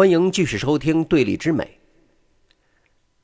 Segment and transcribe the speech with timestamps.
[0.00, 1.62] 欢迎继续收听《对立之美》。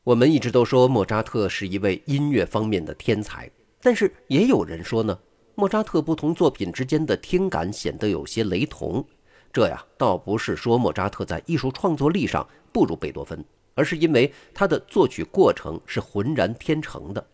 [0.04, 5.18] 我们一直都说莫扎特是一位音乐方面的天才，但是也有人说呢，
[5.54, 9.02] 莫扎特不同作品之间的听感显得有些雷同。
[9.50, 17.26] 这呀，倒不是说莫扎特在艺术创作力上不如贝多芬，而是因为他的作曲过程是浑然天成的。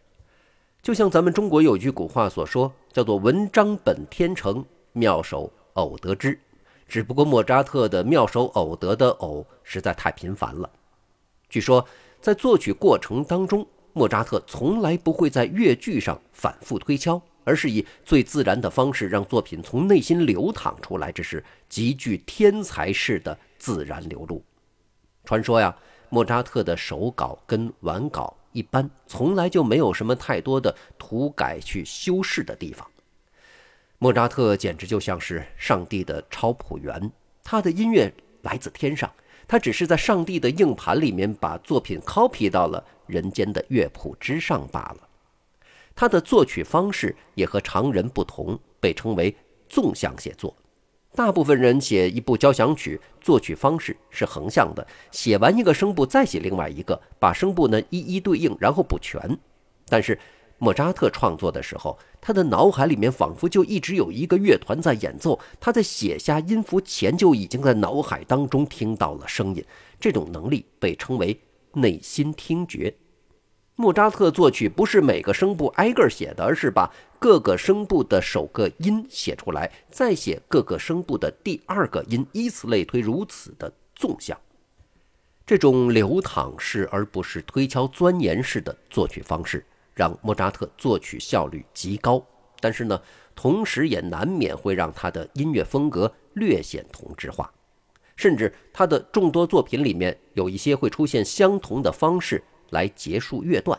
[0.80, 6.38] 就像咱们中国有句古话所说，叫做“文章本天成，妙手偶得之”。
[6.93, 10.68] 只不过莫扎特的妙手偶得的偶实在太频繁了。
[11.48, 11.82] 据说
[12.21, 24.45] 在作曲过程当中，莫扎特从来不会在乐句上反复推敲，而是以最自然的方式让作品从内心流淌出来，这是极具天才式的自然流露。
[25.25, 25.75] 传说呀，
[26.11, 32.86] 莫扎特的手稿跟完稿一般，从来就没有什么太多的涂改去修饰的地方。
[34.02, 37.12] 莫扎特简直就像是上帝的抄谱员，
[37.44, 39.08] 他的音乐来自天上，
[39.47, 45.09] 他只是在上帝的硬盘里面把作品 copy 到了人间的乐谱之上罢了。
[45.94, 49.33] 他的作曲方式也和常人不同，被称为
[49.69, 50.53] 纵向写作。
[51.14, 59.39] 大部分人写一部交响曲，作曲方式是横向的，写完一个声部再写另外一个，把声部呢一一对应，然后补全。
[59.87, 60.19] 但是
[60.63, 65.37] 莫扎特创作的时候，他的脑海里面仿佛就一直有一个乐团在演奏。
[65.59, 69.65] 他在写下音符前，就已经在脑海当中听到了声音。
[69.99, 71.37] 这种能力被称为
[71.73, 72.95] 内心听觉。
[73.75, 84.39] 莫扎特作曲不是每个声部挨个写的，而是把各个声部的首个音写出来，再写各个声部的第二个音，以此类推，如此的纵向。
[85.45, 89.67] 这种流淌式而不是推敲钻研式的作曲方式。
[89.95, 92.25] 让莫扎特作曲效率极高，
[92.61, 93.01] 但是呢，
[93.35, 97.53] 同时也难免会让他的音乐风格略显同质化，
[98.17, 103.79] 甚至他的众多作品里面有一些会出现相同的方式来结束乐段。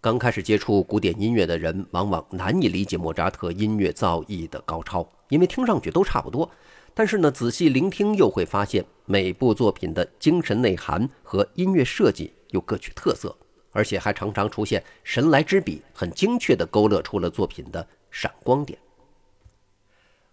[0.00, 6.50] 刚开始接触古典音乐的人，往往难以理解莫扎特音乐造诣的高超，因为听上去都差不多。
[6.92, 13.34] 但是呢，仔细聆听又会发现，每部作品的精神内涵和音乐设计又各具特色。
[13.74, 18.78] 而且还常常出现神来之笔，很精确地勾勒出了作品的闪光点。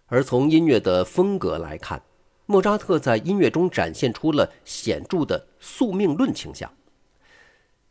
[0.06, 2.00] 而从音乐的风格来看，
[2.46, 6.72] 莫扎特在音乐中展现出了显著的宿命论倾向。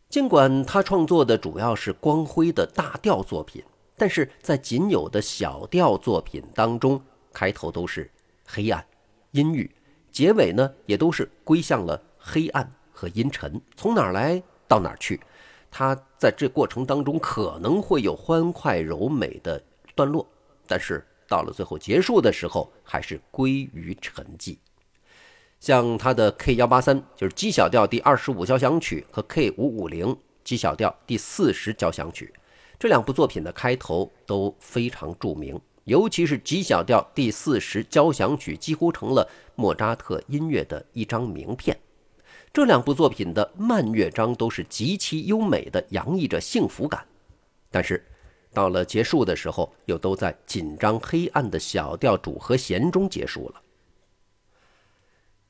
[0.08, 3.62] 尽管他创作的主要是光辉的大调作品，
[3.98, 7.02] 但是在仅有的小调作品当中，
[7.34, 8.10] 开头都是
[8.46, 8.86] 黑暗、
[9.32, 9.70] 阴郁，
[10.12, 15.20] 结尾呢也都是归向了黑暗和阴沉，从哪儿来到哪儿去。
[15.72, 19.64] 他在这过程当中可能会有欢快柔美的
[19.96, 20.28] 段落，
[20.68, 24.58] 但是到了最后结束的时候，还是归于沉寂。
[25.62, 32.34] 像他的 K 幺八三，就是 G 小调第二十五交响曲和 K 五五零 G 小调第四十交响曲，
[32.78, 41.80] 这两部作品的开头都非常著名，尤其是 G 小调第四十交响曲，几乎成了莫扎特音乐的一张名片。
[42.54, 47.06] 这两部作品的慢乐章都是极其优美的，洋溢着幸福感。
[47.70, 48.06] 但是，
[48.54, 53.62] 到了结束的时候，又都在紧张黑暗的小调主和弦中结束了。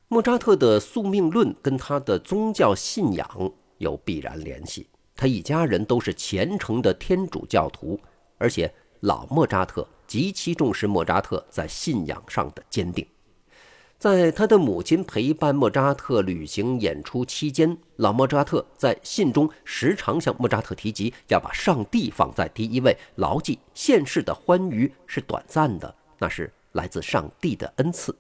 [0.10, 8.00] 莫扎特的宿命论跟他的宗教信仰有必然联系，他一家人都是虔诚的天主教徒，
[8.38, 13.04] 而且老莫扎特极其重视莫扎特在信仰上的坚定。
[14.02, 28.18] 在他的母亲陪伴莫扎特旅行演出期间，老莫扎特在信中时常向莫扎特提及要把上帝放在第一位，牢记现世的欢愉是短暂的，那是来自上帝的恩赐。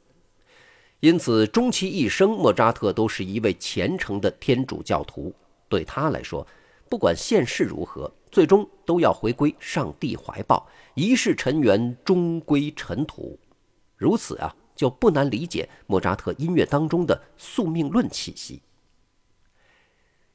[1.00, 5.34] 因此，终其一生，莫扎特都是一位虔诚的天主教徒。
[5.68, 6.46] 对他来说，
[6.90, 13.36] 不管现世如何，最终都要回归上帝怀抱，一世尘缘终归尘土。
[13.98, 14.56] 如此啊。
[14.75, 18.62] 就不难理解莫扎特音乐当中的宿命论气息。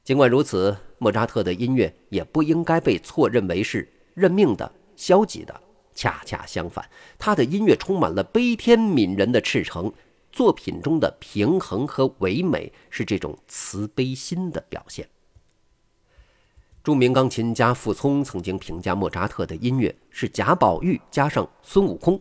[0.05, 5.61] 尽管如此，莫扎特的音乐也不应该被错认为是认命的、消极的。
[5.95, 6.87] 恰恰相反，
[7.19, 9.91] 他的音乐充满了悲天悯人的赤诚，
[10.31, 15.09] 作品中的平衡和唯美是这种慈悲心的表现。
[16.85, 22.21] 著名钢琴家傅聪曾经评价莫扎特的音乐是贾宝玉加上孙悟空。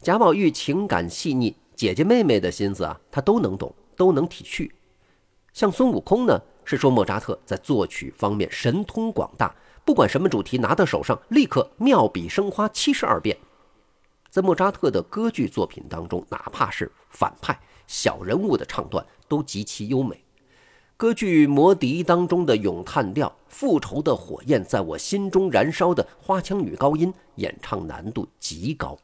[0.00, 4.70] 贾宝玉情感细腻，姐姐妹妹的心思啊，他都能懂，都能体恤。
[5.52, 9.52] 像孙悟空呢，是说莫扎特在作曲方面神通广大，
[9.84, 13.36] 不管什么主题拿到手上，立刻妙笔生花七十二变。
[14.30, 17.58] 在莫扎特的歌剧作品当中，哪怕是反派，
[17.88, 20.22] 小人物的唱段都极其优美。
[20.96, 28.96] 歌剧《魔笛》当中的咏叹调“复仇的火焰在我心中燃烧”的花腔女高音演唱难度极高，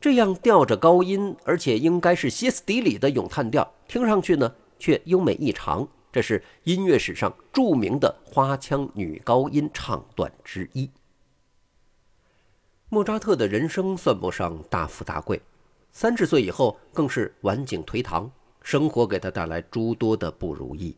[0.00, 5.86] 这样吊着高音，而且应该是歇斯底里的咏叹调，听上去呢却优美异常。
[6.10, 10.90] 这是音乐史上著名的花腔女高音唱段之一。
[12.88, 15.40] 莫扎特的人生算不上大富大贵，
[15.92, 18.28] 三十岁以后更是晚景颓唐，
[18.62, 20.96] 生活给他带来诸多的不如意。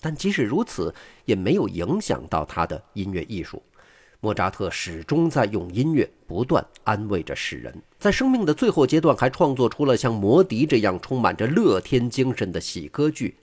[0.00, 0.92] 但即使如此，
[1.24, 3.62] 也没有影响到他的音乐艺术。
[4.22, 13.34] 莫扎特始终在用音乐不断安慰着世人，在生命的最后阶段，还创作出了像《魔笛》这样充满着乐天精神的喜歌剧，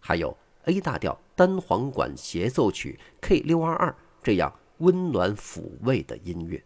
[0.00, 6.60] 还有 A 大调单簧管协奏曲 K 六二二这样温暖抚慰的音乐。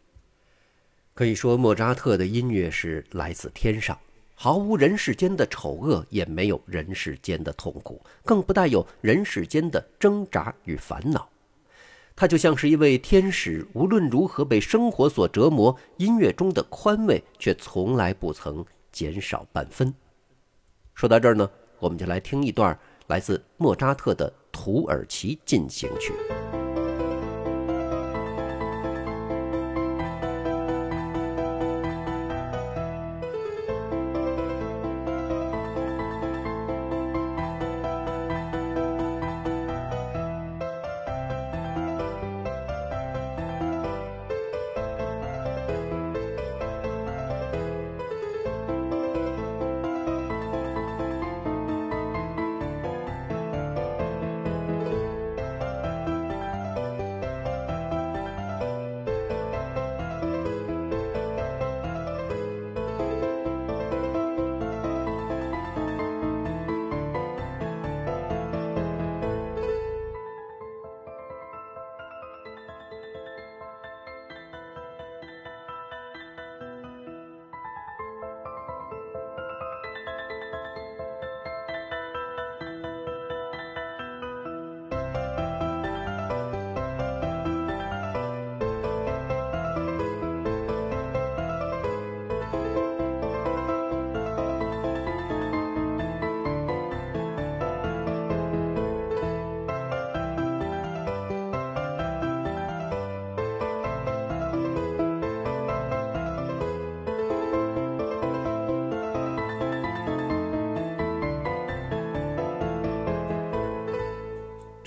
[1.12, 3.98] 可以说，莫扎特的音乐是来自天上。
[4.34, 11.28] 毫无人世间的丑恶，也没有人世间的痛苦，更不带有人世间的挣扎与烦恼。
[12.20, 18.62] 他就像是一位天使，无论如何被生活所折磨，音乐中的宽慰却从来不曾
[18.92, 19.94] 减少半分。
[20.94, 26.12] 说到这儿呢，我们就来听一段来自莫扎特的《土耳其进行曲》。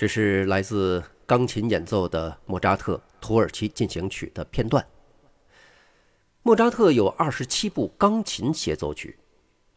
[0.04, 4.86] 这是来自钢琴演奏的莫扎特《土耳其进行曲》的片段。
[6.42, 9.18] 莫扎特有二十七部钢琴协奏曲，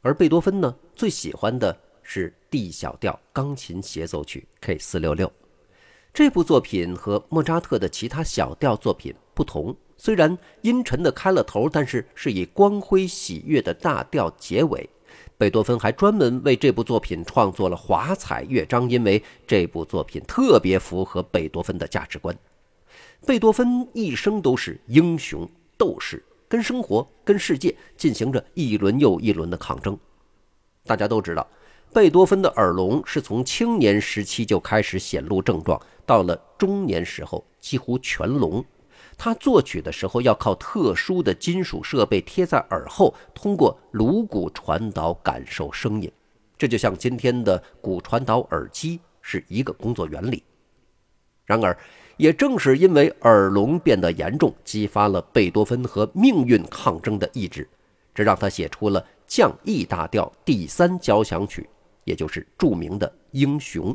[0.01, 5.31] 而贝多芬呢最喜欢的是 D 小调钢琴协奏曲 K 四六六。
[6.13, 14.89] 这部作品和莫扎特的其他小调作品不同，虽然阴沉的开了头，但是是以光辉喜悦的大调结尾。
[15.37, 22.35] 贝多芬还专门为这部作品创作了华彩乐章，因为这部作品特别符合贝多芬的价值观。
[23.23, 25.47] 贝多芬一生都是英雄
[25.77, 29.95] 斗士，跟生活、跟世界进行着一轮又一轮的抗争。
[30.83, 31.47] 大家都知道，
[31.93, 38.65] 贝多芬的耳聋是从青年时期就开始显露症状，到了中年时候几乎全聋。
[39.17, 46.11] 他作曲的时候要靠特殊的金属设备贴在耳后，通过颅骨传导感受声音，
[46.57, 50.43] 这就像今天的骨传导耳机是一个工作原理。
[51.45, 51.75] 然而，
[52.17, 57.67] 也正是因为耳聋变得严重，激发了贝多芬和命运抗争的意志，
[58.13, 61.67] 这让他写出了降 E 大调第三交响曲，
[62.03, 63.93] 也就是著名的《英雄》。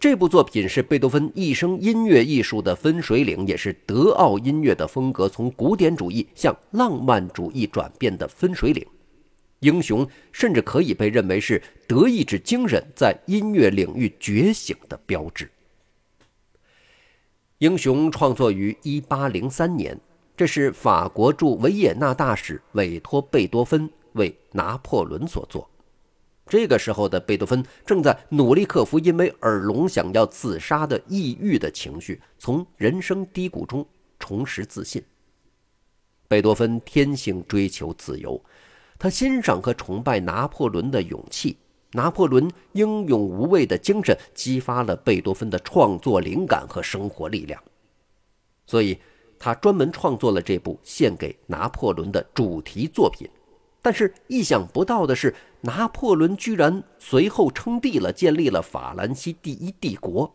[0.00, 8.82] 这部作品是贝多芬一生音乐艺术的分水岭，也是德奥音乐的风格从古典主义向浪漫主义转变的分水岭。
[9.58, 15.50] 英雄甚至可以被认为是德意志精神在音乐领域觉醒的标志。
[17.58, 20.00] 英雄创作于1803年，
[20.34, 25.69] 这是法国驻维也纳大使委托贝多芬为拿破仑所作。
[26.50, 33.86] 这个时候的贝多芬正在努力克服因为耳聋想要自杀的抑郁的情绪，从人生低谷中
[34.18, 35.00] 重拾自信。
[36.26, 38.42] 贝多芬天性追求自由，
[38.98, 41.56] 他欣赏和崇拜拿破仑的勇气，
[41.92, 47.62] 拿破仑英勇无畏的精神激发了贝多芬的创作灵感和生活力量，
[48.66, 48.98] 所以
[49.38, 53.30] 他专门创作了这部献给拿破仑的主题作品。
[53.82, 60.34] 但是意想不到的是，拿破仑居然随后称帝了，建立了法兰西第一帝国。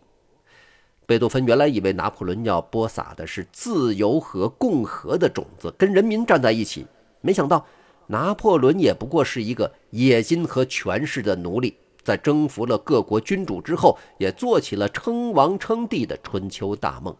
[1.06, 6.88] 贝多芬原来以为拿破仑要播撒的是自由和共和的种子，跟人民站在一起，
[7.22, 7.64] 没想到
[8.08, 17.16] 拿破仑也不过是一个野心和权势的奴隶，在征服了各国君主之后，也做起了称王称帝的春秋大梦。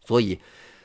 [0.00, 0.40] 所以，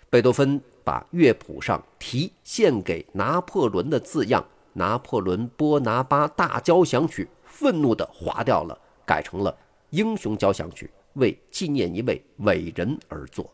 [0.09, 4.45] 贝多芬把乐谱上题献给拿破仑的字样。
[4.77, 9.57] 拿破仑波拿巴大交响曲，愤怒地划掉了，改成了
[9.89, 13.51] 英雄交响曲，为纪念一位伟人而作。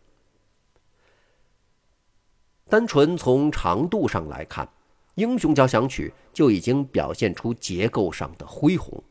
[2.67, 4.67] 单纯从长度上来看，
[5.15, 9.01] 英雄交响曲就已经表现出结构上的恢宏。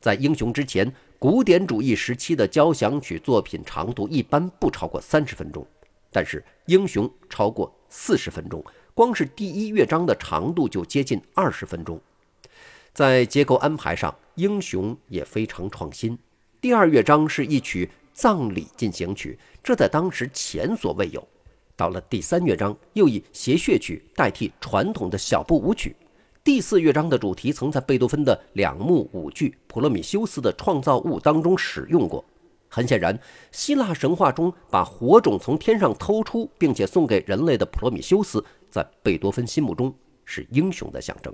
[0.00, 5.64] 在英雄之前，古典主义时期的交响曲作品长度一般不超过三十分钟，
[6.10, 8.64] 但是英雄超过四十分钟。
[8.96, 12.00] 光是第一乐章的长度就接近二十分钟，
[12.92, 16.16] 在结构安排上，英雄也非常创新。
[16.60, 21.26] 第二乐章是一曲葬礼进行曲，这在当时前所未有。
[21.74, 25.96] 到了第三乐章，又以谐谑曲代替传统的小步舞曲。
[26.44, 32.24] 第四乐章的主题曾在贝多芬的两幕舞剧《普罗米修斯的创造物》当中使用过。
[32.74, 33.16] 很显然，
[33.52, 38.44] 希腊神话中把火种从天上偷出并且送给人类的普罗米修斯。
[38.68, 41.32] 在贝多芬心目中是英雄的象征。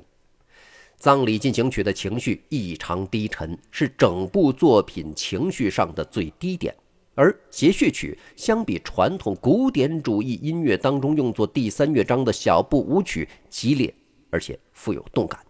[0.99, 6.77] 葬礼进行曲的情绪异常低沉，是整部作品情绪上的最低点。
[7.15, 13.95] 而谐谑曲相比传统古典主义音乐当中用作第三乐章的小步舞曲激烈，
[14.29, 15.41] 而且富有动感。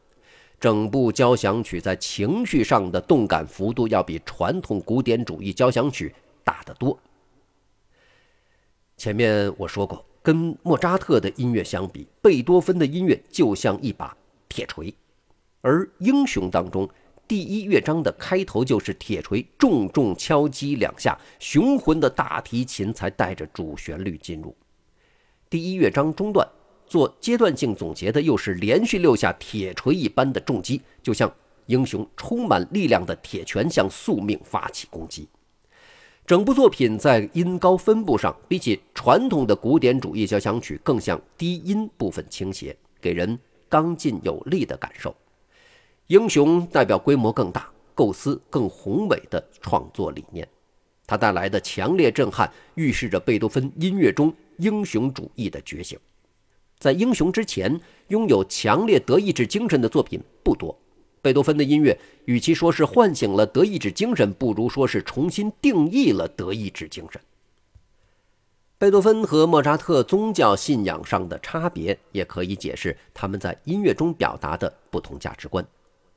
[0.61, 6.14] 整部交响曲在情绪上的动感幅度要比传统古典主义交响曲
[6.45, 6.97] 大得多。
[8.97, 10.05] 前面我说过。
[10.23, 14.14] 跟莫扎特的音乐相比，贝多芬的音乐就像一把
[14.50, 14.95] 铁锤，
[15.62, 16.87] 而《英雄》当中
[17.26, 24.55] 第一乐章的开头就是铁锤重重敲击两下，雄浑的大提琴才带着主旋律进入。
[25.49, 26.47] 第一乐章中段
[26.90, 31.32] 做阶段性总结的又是连续六下铁锤一般的重击，就像
[31.66, 35.28] 英雄充满力量的铁拳向宿命发起攻击。
[36.26, 45.14] 整部作品在音高分布上，比起传统的古典主义交响曲，更向低音部分倾斜，给人刚劲有力的感受。
[46.09, 50.44] 英雄代表规模更大、构思更宏伟的创作理念，
[51.06, 55.97] 它带来的强烈震撼，预示着贝多芬音乐中英雄主义的觉醒。
[56.80, 60.75] 在英雄之前，拥有强烈德意志精神的作品不多。
[61.20, 67.20] 贝多芬的音乐，与其说是唤醒了德意志精神，不如说是重新定义了德意志精神。
[68.78, 75.62] 贝多芬和莫扎特宗教信仰上的差别，也可以解释他们在音乐中表达的不同价值观。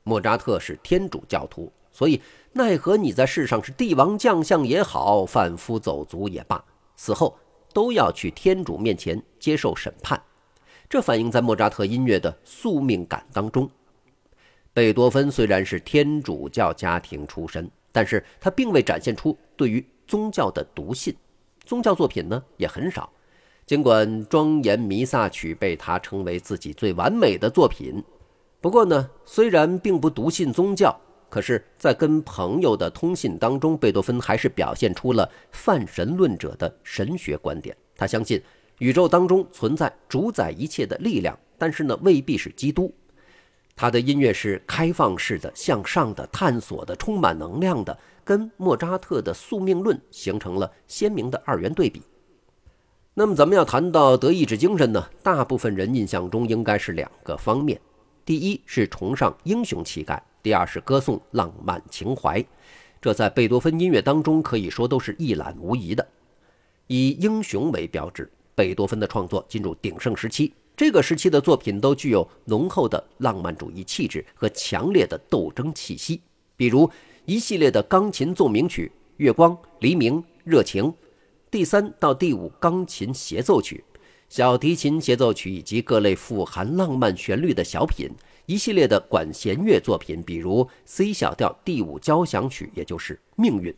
[0.02, 2.18] 莫扎特是天主教徒，所以
[2.54, 6.64] 奈何你在世上是帝王将相也好，贩夫走卒也罢，
[6.96, 7.36] 死后
[7.74, 10.18] 都要去天主面前接受审判。
[10.94, 13.68] 这反映在莫扎特音乐的宿命感当中。
[14.72, 21.12] 贝多芬虽然是天主教家庭出身，但是他并未展现出对于宗教的笃信，
[21.64, 23.10] 宗教作品呢也很少。
[23.66, 28.00] 尽管庄严弥撒曲被他称为自己最完美的作品，
[28.60, 30.96] 不过呢，虽然并不笃信宗教，
[31.28, 37.76] 可是，在跟朋友的通信当中，贝多芬还是表现出了泛神论者的神学观点。
[37.96, 38.40] 他相信
[38.78, 42.92] 宇宙当中存在主宰一切的力量，但是呢，未必是基督。
[43.76, 52.02] 他的音乐是开放式的、向上的、探索的、充满能量的，跟莫扎特的宿命论形成了鲜明的二元对比。
[53.14, 55.08] 那么，咱们要谈到德意志精神呢？
[55.22, 57.80] 大部分人印象中应该是两个方面：
[58.24, 62.44] 第一是崇尚英雄气概，第二是歌颂浪漫情怀。
[63.00, 66.06] 这在贝多芬音乐当中可以说都是一览无遗的。
[66.86, 70.52] 以英雄为标志，贝多芬的创作进入鼎盛时期。
[70.76, 76.20] 这个时期的作品都具有浓厚的浪漫主义气质和强烈的斗争气息，
[76.56, 76.90] 比如
[77.26, 80.84] 一系列的钢琴奏鸣曲《月光》《黎明》《热情》，
[81.48, 83.84] 第三到第五钢琴协奏曲、
[84.28, 88.10] 小提琴协奏曲以及各类富含浪漫旋律的小品，
[88.46, 93.70] 一系列的管弦乐作品，比如 C 小调第五交响曲，也就是《命运》。《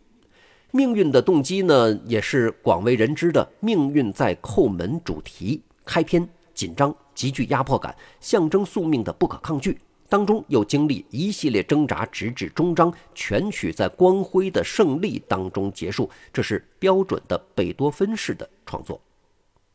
[0.73, 6.29] 命运》的动机呢，也是广为人知的“命运在叩门”主题开篇。
[6.55, 9.79] 紧张、极具压迫感，象征宿命的不可抗拒。
[10.09, 16.09] 当中又经历一系列挣扎，直至终章，全曲在光辉的胜利当中结束。
[16.33, 18.99] 这是标准的贝多芬式的创作。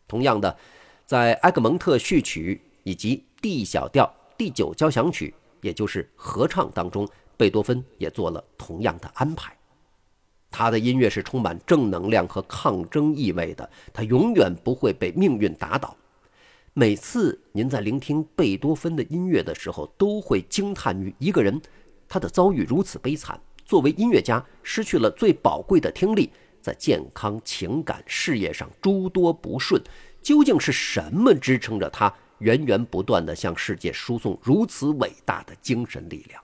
[0.07, 0.57] 同样的，
[1.05, 7.07] 在埃格蒙特序曲以及 D 小调第九交响曲，也就是合唱当中，
[7.37, 9.55] 贝多芬也做了同样的安排。
[10.51, 15.95] 他的音乐是充满正能量和抗争意味的，他永远不会被命运打倒。
[16.73, 21.59] 每次您在聆听贝多芬的音乐的时候，都会惊叹于一个人，
[22.07, 23.39] 他的遭遇如此悲惨。
[23.65, 26.29] 作为音乐家，失去了最宝贵的听力，
[26.61, 29.81] 在健康、情感、事业上诸多不顺，
[30.21, 36.43] 究竟是什么支撑着他源源不断地向世界输送如此伟大的精神力量？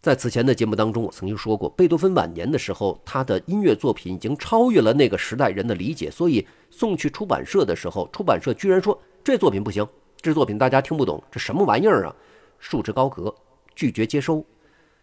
[0.00, 9.86] 在此前的节目当中，我曾经说过，贝多芬晚年的时候，他的音乐作品已经超越了那个时代人的理解，所以送去出版社的时候，出版社居然说这作品不行，
[10.20, 12.14] 这作品大家听不懂，这什么玩意儿啊？
[12.60, 13.34] 束之高阁，
[13.74, 14.44] 拒绝接收。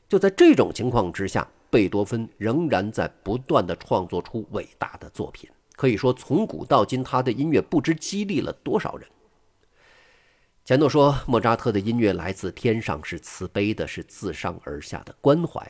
[0.07, 9.05] 就在这种情况之下，贝多芬仍然在不断的创作出伟大的作品，可以说从古到今，他的音乐不知激励了多少人。
[10.65, 15.62] 钱诺说，莫扎特的音乐来自天上，是慈悲的，是自上而下的关怀；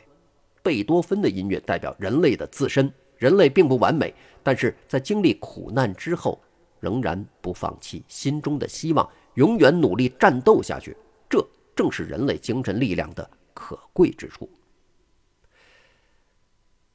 [0.62, 6.42] 贝多芬的音乐代表人类的自身，人类并不完美，但是在经历苦难之后，
[6.80, 10.96] 仍然不放弃心中的希望，永远努力战斗下去。
[11.28, 14.48] 这正是人类精神力量的可贵之处。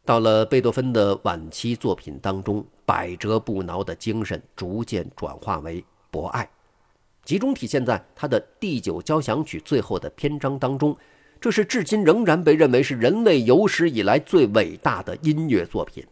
[0.03, 6.50] 到了贝多芬的晚期作品当中，百折不挠的精神逐渐转化为博爱。
[7.24, 10.98] 集中体现在他的第九交响曲最后的篇章当中，
[11.40, 16.04] 这是至今仍然被认为是人类有史以来最伟大的音乐作品。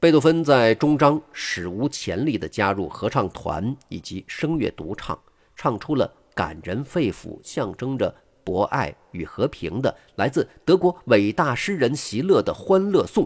[0.00, 5.18] 贝多芬在终章史无前例地加入合唱团以及声乐独唱，
[5.54, 13.24] 唱出了感人肺腑、象征着博爱与和平的来自德国伟大诗人席勒的《欢乐颂》。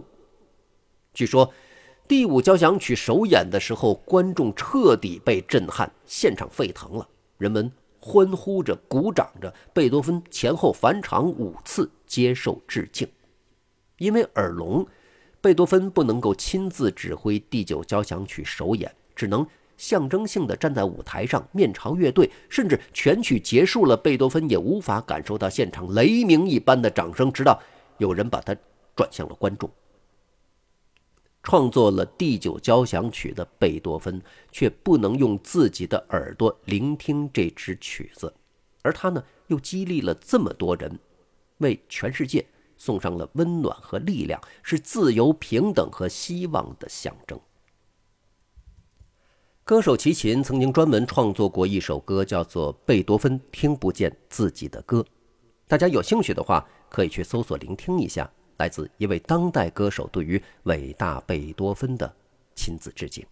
[1.15, 1.53] 据说。
[2.13, 9.51] 第五交响曲首演的时候，观众彻底被震撼，现场沸腾了，人们欢呼着、鼓掌着。
[9.73, 13.09] 贝多芬前后返场五次接受致敬。
[13.97, 14.87] 因为耳聋，
[15.41, 19.47] 贝多芬不能够亲自指挥第九交响曲首演，只能
[19.79, 27.59] 象征性的站在舞台上面朝乐队，甚至全曲结束了，贝多芬也无法感受到现场雷鸣一般的掌声，直到
[27.97, 28.55] 有人把他
[28.95, 29.71] 转向了观众。
[31.43, 38.33] 创作了第九交响曲的贝多芬，却不能用自己的耳朵聆听这支曲子，
[38.83, 40.99] 而他呢，又激励了这么多人，
[41.59, 47.39] 为全世界送上了温暖和力量，是自由、平等和希望的象征。
[49.65, 55.01] 歌手齐秦曾经专门创作过一首歌，叫做《贝多芬听不见自己的歌》，
[55.67, 58.31] 大家有兴趣的话，可以去搜索聆听一下。
[58.63, 62.15] 来自一位当代歌手对于伟大贝多芬的
[62.55, 63.27] 亲自致敬。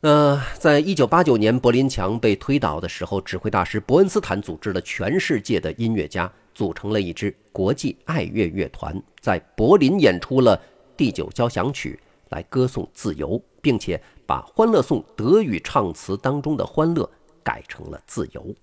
[0.00, 10.58] 那在一九八九年柏林墙被推倒的时候，指挥大师伯恩斯坦组织了全世界的音乐家，组成了一支国际爱乐乐团，在柏林演出了
[10.96, 17.10] 第九交响曲，来歌颂自由，并且把《欢乐颂》德语唱词当中的“欢乐”
[17.44, 18.54] 改成了“自由”。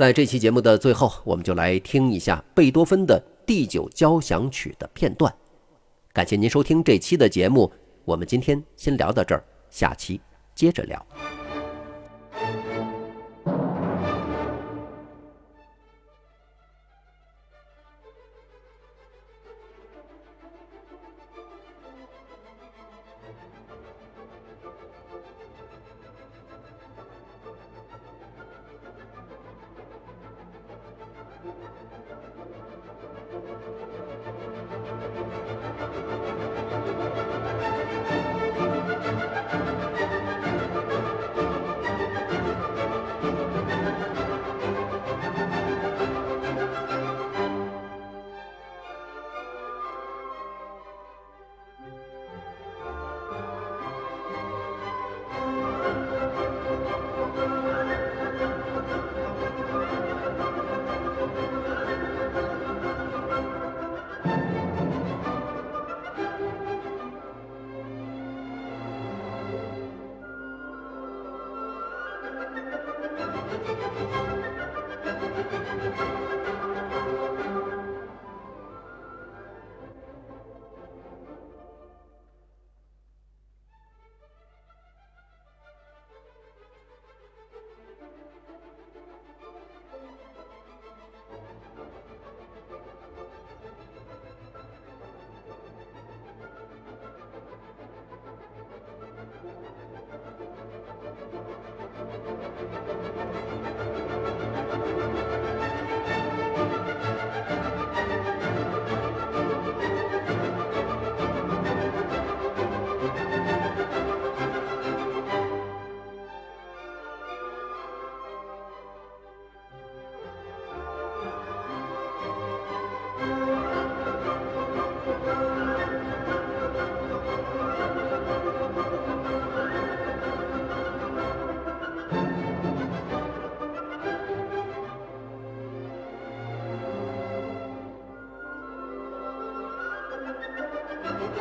[0.00, 3.22] 在这期节目的最后，我们就来听一下贝多芬的。
[3.44, 5.30] 第九交响曲的片段，
[6.10, 7.70] 感谢您收听这期的节目，
[8.06, 10.18] 我们今天先聊到这儿，下期
[10.54, 11.06] 接着聊。